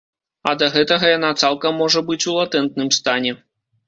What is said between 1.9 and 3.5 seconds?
быць у латэнтным стане.